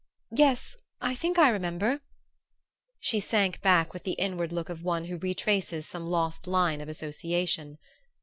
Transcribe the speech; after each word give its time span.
Yes, 0.35 0.75
I 0.99 1.13
think 1.13 1.37
I 1.37 1.49
remember." 1.49 2.01
She 2.99 3.19
sank 3.19 3.61
back 3.61 3.93
with 3.93 4.03
the 4.03 4.13
inward 4.13 4.51
look 4.51 4.67
of 4.67 4.81
one 4.83 5.05
who 5.05 5.19
retraces 5.19 5.85
some 5.87 6.07
lost 6.07 6.47
line 6.47 6.81
of 6.81 6.89
association. 6.89 7.77